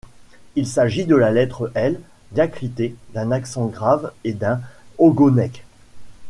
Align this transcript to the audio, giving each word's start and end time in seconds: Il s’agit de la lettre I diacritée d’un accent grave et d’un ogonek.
Il 0.55 0.65
s’agit 0.65 1.05
de 1.05 1.15
la 1.15 1.29
lettre 1.29 1.71
I 1.75 1.95
diacritée 2.31 2.95
d’un 3.13 3.31
accent 3.31 3.67
grave 3.67 4.11
et 4.23 4.33
d’un 4.33 4.59
ogonek. 4.97 5.63